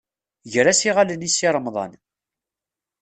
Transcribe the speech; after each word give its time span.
Ger-as 0.51 0.81
iɣallen 0.89 1.27
i 1.27 1.29
Si 1.31 1.47
Remḍan. 1.55 1.93